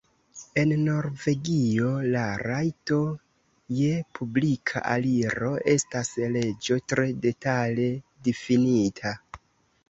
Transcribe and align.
En 0.59 0.71
Norvegio 0.83 1.89
la 2.15 2.23
rajto 2.41 2.97
je 3.81 3.91
publika 4.21 4.83
aliro 4.95 5.53
estas 5.75 6.11
leĝo 6.39 6.79
tre 6.95 7.07
detale 7.27 7.87
difinita. 8.31 9.15